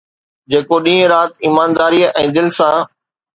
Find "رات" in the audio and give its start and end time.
1.11-1.35